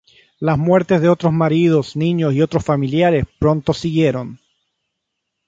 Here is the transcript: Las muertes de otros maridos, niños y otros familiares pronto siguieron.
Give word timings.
Las 0.39 0.57
muertes 0.57 0.99
de 0.99 1.09
otros 1.09 1.31
maridos, 1.31 1.95
niños 1.95 2.33
y 2.33 2.41
otros 2.41 2.65
familiares 2.65 3.25
pronto 3.37 3.71
siguieron. 3.71 4.39